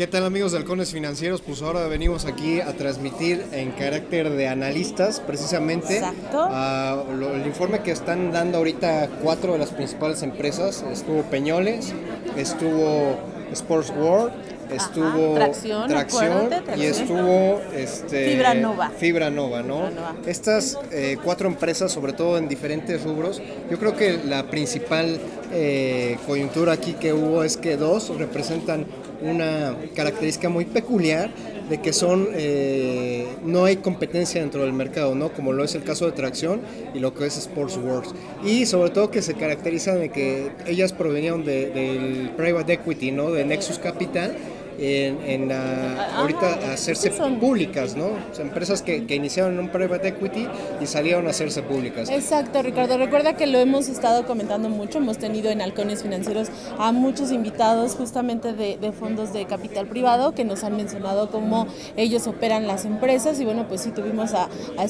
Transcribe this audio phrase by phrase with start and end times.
[0.00, 1.42] ¿Qué tal amigos de Halcones Financieros?
[1.42, 6.00] Pues ahora venimos aquí a transmitir en carácter de analistas precisamente
[6.32, 10.82] lo- el informe que están dando ahorita cuatro de las principales empresas.
[10.90, 11.92] Estuvo Peñoles,
[12.34, 13.18] estuvo
[13.52, 14.32] Sports World,
[14.72, 16.48] estuvo Tracción, Tracción
[16.78, 18.90] y estuvo este, Fibra Nova.
[18.96, 19.88] Fibra Nova, ¿no?
[19.88, 20.16] Fibra Nova.
[20.26, 25.20] Estas eh, cuatro empresas, sobre todo en diferentes rubros, yo creo que la principal
[25.52, 28.86] eh, coyuntura aquí que hubo es que dos representan
[29.22, 31.30] una característica muy peculiar
[31.68, 35.32] de que son eh, no hay competencia dentro del mercado, ¿no?
[35.32, 36.60] Como lo es el caso de Tracción
[36.94, 38.12] y lo que es Sports Wars.
[38.44, 43.30] Y sobre todo que se caracterizan de que ellas provenían de- del private equity, ¿no?
[43.30, 44.34] De Nexus Capital.
[44.78, 48.06] En, en la- Ah, ahorita hacerse públicas, ¿no?
[48.06, 50.46] O sea, empresas que, que iniciaron un private equity
[50.80, 52.08] y salieron a hacerse públicas.
[52.10, 52.96] Exacto, Ricardo.
[52.96, 54.98] Recuerda que lo hemos estado comentando mucho.
[54.98, 60.32] Hemos tenido en Halcones Financieros a muchos invitados justamente de, de fondos de capital privado
[60.34, 61.66] que nos han mencionado cómo
[61.96, 63.38] ellos operan las empresas.
[63.40, 64.44] Y bueno, pues sí tuvimos a,
[64.78, 64.84] a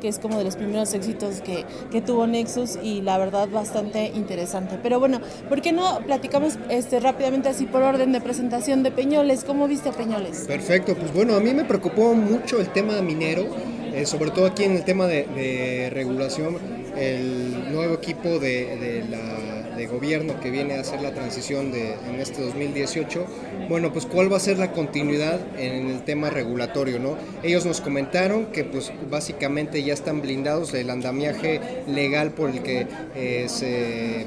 [0.00, 4.12] que es como de los primeros éxitos que, que tuvo Nexus y la verdad bastante
[4.14, 4.78] interesante.
[4.82, 8.90] Pero bueno, ¿por qué no platicamos este, rápidamente así por orden de presentación de
[9.44, 10.44] ¿Cómo viste a Peñoles?
[10.46, 13.44] Perfecto, pues bueno, a mí me preocupó mucho el tema minero,
[13.92, 16.58] eh, sobre todo aquí en el tema de, regulación,
[16.96, 19.02] el nuevo equipo de
[19.90, 23.26] gobierno que viene a hacer la transición de, en este 2018,
[23.68, 27.16] bueno, pues cuál va a ser la continuidad en el tema regulatorio, ¿no?
[27.42, 32.86] Ellos nos comentaron que pues básicamente ya están blindados del andamiaje legal por el que
[33.16, 34.24] eh, se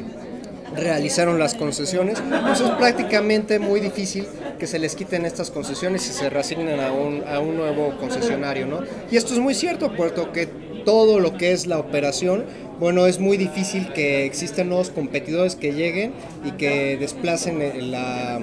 [0.75, 4.27] realizaron las concesiones, pues es prácticamente muy difícil
[4.59, 8.67] que se les quiten estas concesiones y se reasignen a un, a un nuevo concesionario,
[8.67, 8.81] ¿no?
[9.09, 10.47] Y esto es muy cierto, puesto que
[10.85, 12.45] todo lo que es la operación,
[12.79, 16.13] bueno, es muy difícil que existan nuevos competidores que lleguen
[16.45, 18.39] y que desplacen la,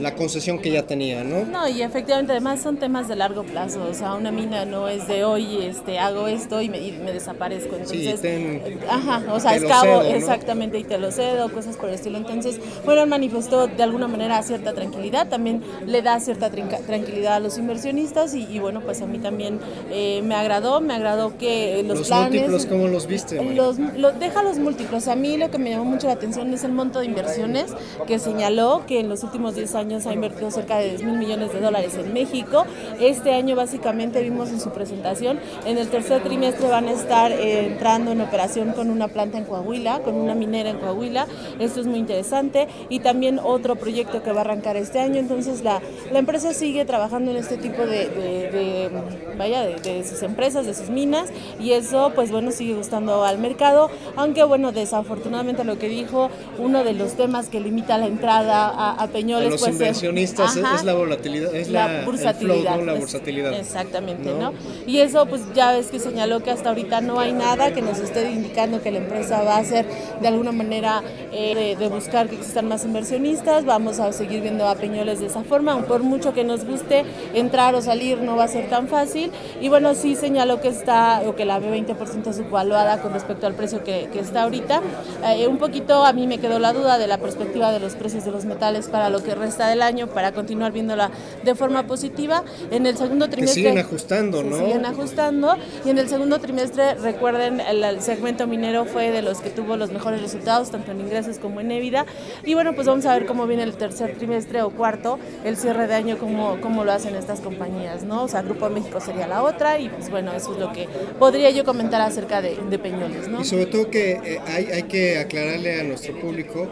[0.00, 1.44] la concesión que ya tenían, ¿no?
[1.44, 5.06] No, y efectivamente además son temas de largo plazo, o sea, una mina no es
[5.08, 9.50] de hoy, este, hago esto y me, y me desaparezco, entonces, ten- ajá, o sea,
[9.52, 10.08] te es lo cabo, cedo, ¿no?
[10.16, 14.42] exactamente, y te lo cedo, cosas por el estilo, entonces, bueno, manifestó de alguna manera
[14.42, 19.06] cierta tranquilidad, también le da cierta tranquilidad a los inversionistas y, y, bueno, pues a
[19.06, 19.58] mí también
[19.90, 22.30] eh, me agradó, me agradó que los, Los planes...
[22.32, 23.42] múltiplos, ¿cómo los viste?
[23.54, 25.08] Los, lo- deja los múltiplos.
[25.08, 27.72] A mí lo que me llamó mucho la atención es el monto de inversiones
[28.06, 31.52] que señaló que en los últimos 10 años ha invertido cerca de 10 mil millones
[31.52, 32.64] de dólares en México.
[33.00, 37.66] Este año básicamente vimos en su presentación, en el tercer trimestre van a estar eh,
[37.66, 41.26] entrando en operación con una planta en Coahuila, con una minera en Coahuila.
[41.58, 42.68] Esto es muy interesante.
[42.88, 45.16] Y también otro proyecto que va a arrancar este año.
[45.18, 45.80] Entonces la,
[46.12, 48.90] la empresa sigue trabajando en este tipo de, de- de,
[49.36, 51.30] vaya, de, de sus empresas, de sus minas.
[51.58, 53.90] Y eso pues bueno sigue gustando al mercado.
[54.16, 58.90] Aunque bueno, desafortunadamente lo que dijo, uno de los temas que limita la entrada a,
[59.02, 62.74] a Peñoles a pues, es- inversionistas es, Ajá, es la volatilidad, es la, la bursatilidad.
[62.74, 62.92] flow, ¿no?
[62.92, 63.52] La bursatilidad.
[63.54, 64.52] Exactamente, ¿no?
[64.52, 64.52] ¿no?
[64.86, 67.98] Y eso pues ya ves que señaló que hasta ahorita no hay nada que nos
[67.98, 69.86] esté indicando que la empresa va a hacer
[70.20, 71.02] de alguna manera
[71.32, 73.64] eh, de, de buscar que existan más inversionistas.
[73.64, 77.04] Vamos a seguir viendo a Peñoles de esa forma, por mucho que nos guste
[77.34, 79.30] entrar o salir no va a ser tan fácil.
[79.60, 83.54] Y bueno, sí señaló que está o que la ve 20% subvaluada con respecto al
[83.54, 84.80] precio que, que está ahorita.
[85.26, 88.24] Eh, un poquito a mí me quedó la duda de la perspectiva de los precios
[88.24, 91.10] de los metales para lo que resta del año, para continuar viéndola
[91.42, 92.44] de forma positiva.
[92.70, 94.56] En el segundo trimestre siguen ajustando, se ¿no?
[94.56, 99.40] siguen ajustando y en el segundo trimestre recuerden el, el segmento minero fue de los
[99.40, 102.06] que tuvo los mejores resultados tanto en ingresos como en EBITDA
[102.44, 105.86] y bueno pues vamos a ver cómo viene el tercer trimestre o cuarto el cierre
[105.86, 109.42] de año cómo, cómo lo hacen estas compañías no o sea Grupo México sería la
[109.42, 110.88] otra y pues bueno eso es lo que
[111.18, 114.82] podría yo comentar acerca de, de Peñoles no Y sobre todo que eh, hay, hay
[114.84, 116.68] que aclararle a nuestro público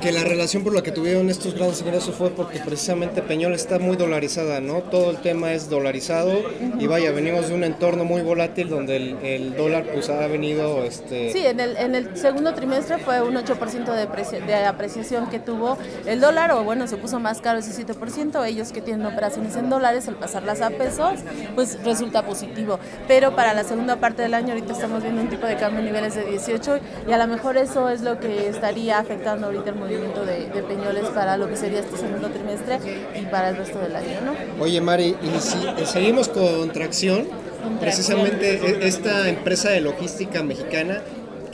[0.00, 3.78] que la relación por la que tuvieron estos grandes ingresos fue porque precisamente Peñol está
[3.78, 4.80] muy dolarizada, ¿no?
[4.80, 6.32] Todo el tema es dolarizado
[6.80, 11.32] y vaya, venimos de un entorno muy volátil donde el, dólar pues ha venido, este...
[11.32, 15.78] Sí, en el, en el segundo trimestre fue un 8% de, de apreciación que tuvo
[16.04, 18.44] el dólar, o bueno, se puso más caro ese 7%.
[18.44, 21.20] Ellos que tienen operaciones en dólares, al pasarlas a pesos,
[21.54, 22.80] pues resulta positivo.
[23.06, 25.86] Pero para la segunda parte del año, ahorita estamos viendo un tipo de cambio en
[25.86, 29.76] niveles de 18, y a lo mejor eso es lo que estaría afectando ahorita el
[29.76, 32.78] movimiento de Peñoles para lo que sería este segundo trimestre
[33.20, 34.62] y para el resto del año, ¿no?
[34.62, 37.26] Oye Mari, y si eh, seguimos con Tracción,
[37.80, 41.02] precisamente e- esta empresa de logística mexicana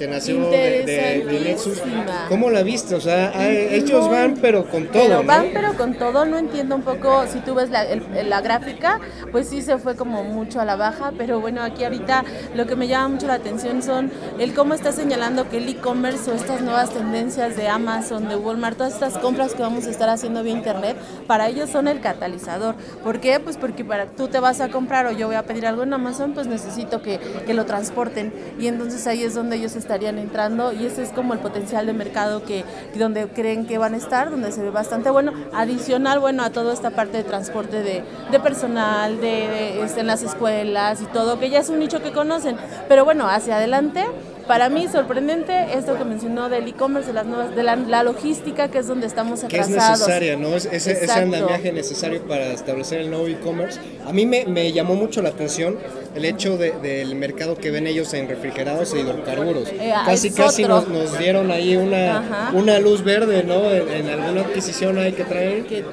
[0.00, 1.82] que nació de, de, Nexus.
[2.31, 2.94] ¿Cómo la viste?
[2.94, 5.02] O sea, ellos van pero con todo.
[5.02, 7.85] Pero van pero con todo, no entiendo un poco, si tú ves la,
[8.25, 8.99] la gráfica,
[9.31, 12.25] pues sí se fue como mucho a la baja, pero bueno, aquí ahorita
[12.55, 16.31] lo que me llama mucho la atención son el cómo está señalando que el e-commerce
[16.31, 20.08] o estas nuevas tendencias de Amazon, de Walmart, todas estas compras que vamos a estar
[20.08, 22.75] haciendo vía internet, para ellos son el catalizador.
[23.05, 23.38] ¿Por qué?
[23.38, 25.93] Pues porque para tú te vas a comprar o yo voy a pedir algo en
[25.93, 28.32] Amazon, pues necesito que, que lo transporten.
[28.58, 31.92] Y entonces ahí es donde ellos estarían entrando y ese es como el potencial de
[31.92, 32.64] mercado que
[32.96, 35.32] donde creen que van a estar, donde se ve bastante bueno.
[35.52, 40.22] Adicional, bueno, a toda esta parte de transporte de, de personal, de, este, en las
[40.22, 42.56] escuelas y todo, que ya es un nicho que conocen.
[42.88, 44.06] Pero bueno, hacia adelante
[44.50, 48.79] para mí sorprendente esto que mencionó del e-commerce, de, las nuevas, de la, logística, que
[48.79, 49.76] es donde estamos atrasados.
[49.76, 50.56] Que es necesaria, ¿no?
[50.56, 53.79] Es, ese, ese andamiaje necesario para establecer el nuevo e-commerce.
[54.05, 55.79] A mí me, me, llamó mucho la atención
[56.17, 59.69] el hecho de, del mercado que ven ellos en refrigerados e hidrocarburos.
[59.69, 63.70] Eh, casi, casi nos, nos, dieron ahí una, una luz verde, ¿no?
[63.70, 65.64] En, alguna adquisición hay que traer.
[65.67, 65.85] Que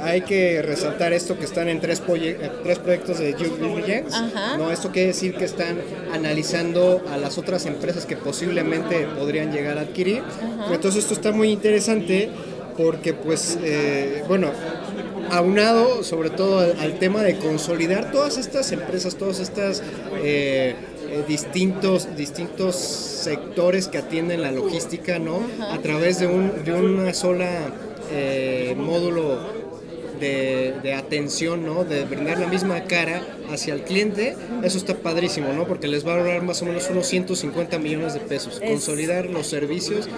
[0.00, 2.02] hay que resaltar esto que están en tres,
[2.62, 4.16] tres proyectos de due diligence.
[4.56, 4.70] ¿no?
[4.70, 5.76] Esto quiere decir que están
[6.14, 10.22] analizando a las otras empresas que posiblemente podrían llegar a adquirir.
[10.70, 12.30] Entonces esto está muy interesante
[12.76, 14.50] porque pues, eh, bueno,
[15.30, 19.82] aunado sobre todo al, tema de consolidar todas estas empresas, todas estas...
[20.22, 20.74] Eh,
[21.10, 25.40] eh, distintos, distintos sectores que atienden la logística, ¿no?
[25.70, 27.48] A través de, un, de una sola
[28.76, 29.38] módulo
[30.20, 31.84] de, atención, ¿no?
[31.84, 35.66] De brindar la misma cara hacia el cliente, eso está padrísimo, ¿no?
[35.66, 38.60] Porque les va a ahorrar más o menos unos 150 millones de pesos.
[38.60, 40.08] consolidar los servicios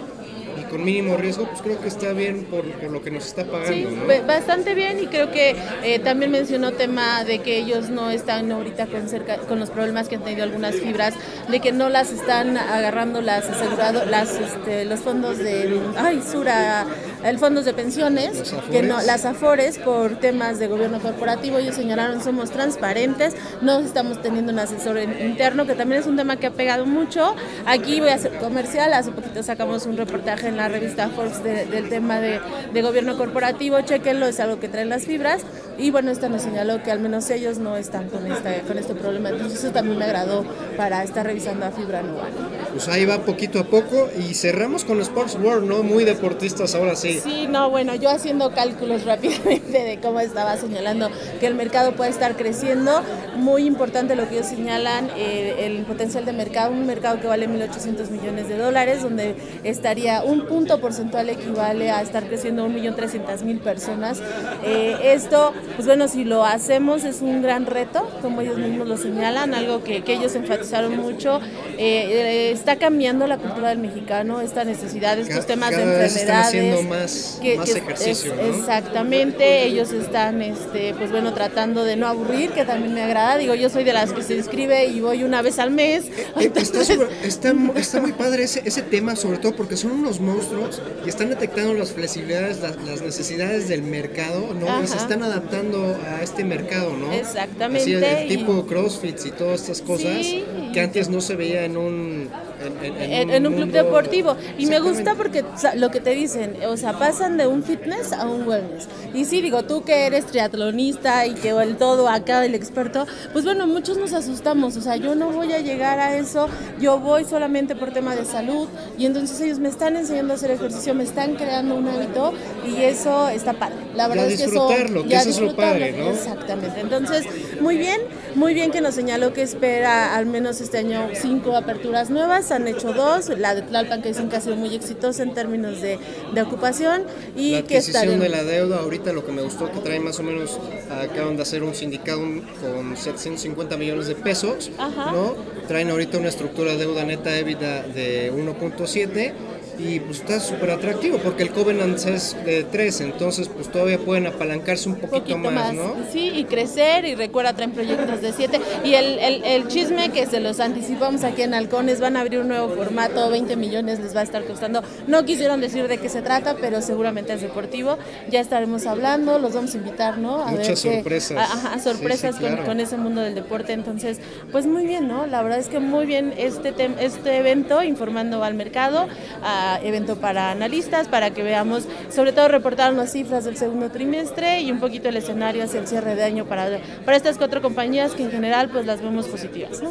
[0.69, 3.73] con mínimo riesgo, pues creo que está bien por, lo que nos está pagando.
[3.73, 3.87] Sí,
[4.25, 8.87] bastante bien y creo que eh, también mencionó tema de que ellos no están ahorita
[8.87, 11.13] con, cerca, con los problemas que han tenido algunas fibras,
[11.49, 16.85] de que no las están agarrando las asegurado, las, este, los fondos de, ay, Sura,
[17.23, 22.23] el fondos de pensiones, que no, las afores por temas de gobierno corporativo, ellos señalaron
[22.23, 26.51] somos transparentes, no estamos teniendo un asesor interno, que también es un tema que ha
[26.51, 27.35] pegado mucho.
[27.65, 31.89] Aquí voy a hacer comercial, hace poquito sacamos un reportaje en la revista Forbes del
[31.89, 32.39] tema de,
[32.73, 35.43] de, gobierno corporativo, chequenlo, es algo que traen las fibras.
[35.79, 38.95] Y bueno, esta nos señaló que al menos ellos no están con, esta, con este
[38.95, 39.29] problema.
[39.29, 40.43] Entonces eso también me agradó
[40.75, 42.31] para estar revisando a Fibra Anual.
[42.73, 45.81] Pues ahí va poquito a poco y cerramos con Sports World, ¿no?
[45.81, 47.21] Muy deportistas ahora sí.
[47.23, 52.09] Sí, no, bueno, yo haciendo cálculos rápidamente de cómo estaba señalando que el mercado puede
[52.09, 53.01] estar creciendo.
[53.37, 57.47] Muy importante lo que ellos señalan, eh, el potencial de mercado, un mercado que vale
[57.47, 64.21] 1.800 millones de dólares, donde estaría un punto porcentual equivale a estar creciendo 1.300.000 personas.
[64.65, 68.97] Eh, esto pues bueno, si lo hacemos es un gran reto, como ellos mismos lo
[68.97, 71.39] señalan, algo que, ellos enfatizaron mucho.
[71.77, 76.15] Eh, está cambiando la cultura del mexicano, esta necesidad, estos temas de enfermedades.
[76.15, 82.51] Están haciendo más, más ejercicio, Exactamente, ellos están, este, pues bueno, tratando de no aburrir,
[82.51, 83.37] que también me agrada.
[83.37, 86.05] Digo, yo soy de las que se inscribe y voy una vez al mes.
[86.39, 86.81] Eh, está,
[87.75, 91.73] está, muy padre ese, ese tema, sobre todo porque son unos monstruos y están detectando
[91.73, 94.83] las flexibilidades, las, necesidades del mercado, ¿no?
[94.83, 95.58] Y se están adaptando
[96.05, 97.11] a este mercado, ¿no?
[97.11, 97.95] Exactamente.
[97.95, 100.25] Así el tipo CrossFit y todas estas cosas
[100.73, 104.35] que antes no se veía en un en, un, club deportivo.
[104.57, 105.43] Y me gusta porque
[105.75, 108.87] lo que te dicen, o sea, pasan de un fitness a un wellness.
[109.13, 113.45] Y sí, digo, tú que eres triatlonista y que el todo acá, el experto, pues
[113.45, 116.47] bueno, muchos nos asustamos, o sea, yo no voy a llegar a eso,
[116.79, 120.51] yo voy solamente por tema de salud y entonces ellos me están enseñando a hacer
[120.51, 122.33] ejercicio, me están creando un hábito
[122.65, 123.77] y eso está padre.
[123.95, 124.67] La verdad es que eso...
[124.67, 126.11] Que eso es lo padre, ¿no?
[126.11, 126.79] Exactamente.
[126.79, 127.25] Entonces,
[127.61, 128.01] muy bien,
[128.35, 132.67] muy bien que nos señaló que espera al menos este año cinco aperturas nuevas, han
[132.67, 135.99] hecho dos, la de Tlalpan que dicen que ha sido muy exitosa en términos de,
[136.33, 137.03] de ocupación
[137.35, 140.19] y la que adquisición de la deuda, ahorita lo que me gustó que trae más
[140.19, 145.35] o menos, acaban de hacer un sindicato con 750 millones de pesos, ¿no?
[145.67, 149.33] Traen ahorita una estructura de deuda neta EBITDA de 1.7
[149.79, 154.27] y pues está súper atractivo porque el Covenant es de 3, entonces pues todavía pueden
[154.27, 155.95] apalancarse un poquito, más, ¿no?
[156.11, 160.25] Sí, y crecer y recuerda, traen proyectos de 7 y el, el, el, chisme que
[160.25, 164.15] se los anticipamos aquí en Halcones, van a abrir un nuevo formato, 20 millones les
[164.15, 167.97] va a estar costando, no quisieron decir de qué se trata, pero seguramente es deportivo,
[168.29, 170.43] ya estaremos hablando, los vamos a invitar, ¿no?
[170.43, 171.37] A Muchas sorpresas.
[171.37, 174.19] ajá, sorpresas con, con, ese mundo del deporte, entonces
[174.51, 175.25] pues muy bien, ¿no?
[175.25, 179.07] La verdad es que muy bien este, este evento informando al mercado,
[179.41, 184.61] a evento para analistas, para que veamos, sobre todo reportar las cifras del segundo trimestre
[184.61, 188.13] y un poquito el escenario hacia el cierre de año para, para estas cuatro compañías
[188.13, 189.81] que en general pues las vemos positivas.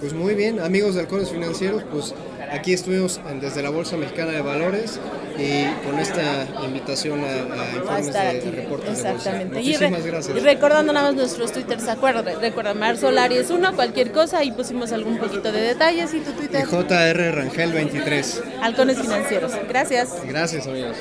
[0.00, 2.14] Pues muy bien, amigos de Halcones Financieros, pues
[2.50, 5.00] aquí estuvimos desde la Bolsa Mexicana de Valores
[5.38, 9.54] y con esta invitación a, informes de, reportes Exactamente.
[9.54, 9.88] de bolsa.
[9.88, 10.36] Muchísimas gracias.
[10.36, 14.92] Y recordando nada más nuestros twitters, acuerden, recuerda Mar Aries 1, cualquier cosa, y pusimos
[14.92, 16.66] algún poquito de detalles y tu Twitter.
[16.66, 18.42] JR Rangel 23.
[18.62, 19.52] Halcones Financieros.
[19.68, 20.14] Gracias.
[20.26, 20.96] Gracias, amigos.